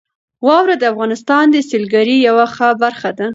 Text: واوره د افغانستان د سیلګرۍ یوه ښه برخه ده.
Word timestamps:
واوره 0.47 0.75
د 0.79 0.83
افغانستان 0.93 1.45
د 1.51 1.55
سیلګرۍ 1.69 2.17
یوه 2.27 2.45
ښه 2.55 2.67
برخه 2.83 3.09
ده. 3.17 3.27